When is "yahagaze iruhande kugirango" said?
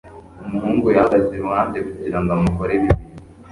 0.95-2.29